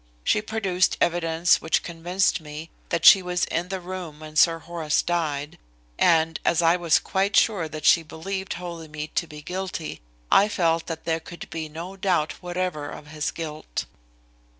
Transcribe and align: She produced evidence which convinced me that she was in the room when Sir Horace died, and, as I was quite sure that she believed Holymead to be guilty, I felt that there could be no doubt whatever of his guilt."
She 0.23 0.41
produced 0.41 0.97
evidence 0.99 1.61
which 1.61 1.83
convinced 1.83 2.41
me 2.41 2.71
that 2.89 3.05
she 3.05 3.21
was 3.21 3.45
in 3.45 3.67
the 3.69 3.79
room 3.79 4.19
when 4.21 4.35
Sir 4.35 4.57
Horace 4.57 5.03
died, 5.03 5.59
and, 5.99 6.39
as 6.43 6.59
I 6.63 6.75
was 6.75 6.97
quite 6.97 7.35
sure 7.37 7.69
that 7.69 7.85
she 7.85 8.01
believed 8.01 8.53
Holymead 8.53 9.13
to 9.13 9.27
be 9.27 9.43
guilty, 9.43 10.01
I 10.31 10.49
felt 10.49 10.87
that 10.87 11.05
there 11.05 11.19
could 11.19 11.47
be 11.51 11.69
no 11.69 11.95
doubt 11.95 12.31
whatever 12.41 12.89
of 12.89 13.09
his 13.09 13.29
guilt." 13.29 13.85